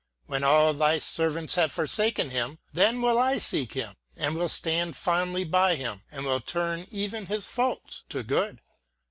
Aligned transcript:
When 0.25 0.43
all 0.43 0.73
Thy 0.73 0.97
servants 0.97 1.53
have 1.53 1.71
forsaken 1.71 2.31
him, 2.31 2.57
then 2.73 3.03
will 3.03 3.19
I 3.19 3.37
seek 3.37 3.73
him, 3.73 3.93
and 4.15 4.33
will 4.35 4.49
stand 4.49 4.95
fondly 4.95 5.43
by 5.43 5.75
him, 5.75 6.01
and 6.09 6.25
will 6.25 6.41
turn 6.41 6.87
even 6.89 7.27
his 7.27 7.45
faults 7.45 8.03
to 8.09 8.23
good. 8.23 8.61